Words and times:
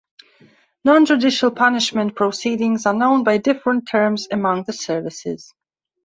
Non-judicial 0.83 1.51
punishment 1.51 2.15
proceedings 2.15 2.87
are 2.87 2.93
known 2.95 3.23
by 3.23 3.37
different 3.37 3.87
terms 3.87 4.27
among 4.31 4.63
the 4.63 4.73
services. 4.73 5.53